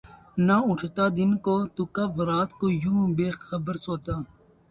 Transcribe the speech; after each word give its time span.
نہ 0.47 0.57
لٹتا 0.69 1.05
دن 1.17 1.31
کو‘ 1.45 1.55
تو 1.75 1.83
کب 1.95 2.11
رات 2.29 2.49
کو 2.59 2.65
یوں 2.83 3.01
بے 3.17 3.27
خبر 3.45 3.75
سوتا! 3.85 4.15